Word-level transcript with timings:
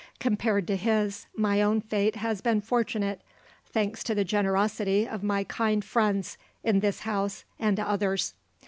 Compared 0.19 0.65
to 0.65 0.75
his, 0.75 1.27
my 1.35 1.61
own 1.61 1.79
fate 1.79 2.15
has 2.15 2.41
been 2.41 2.59
fortunate, 2.59 3.21
thanks 3.67 4.03
to 4.03 4.15
the 4.15 4.23
generosity 4.23 5.07
of 5.07 5.21
my 5.21 5.43
kind 5.43 5.85
friends 5.85 6.39
in 6.63 6.79
this 6.79 7.01
house, 7.01 7.43
and 7.59 7.75
to 7.77 7.87
others. 7.87 8.33